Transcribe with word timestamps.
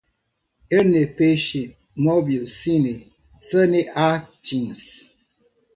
Enerpeixe, 0.73 1.77
Mobi 1.95 2.39
Cine, 2.47 2.95
Saneatins 3.47 4.81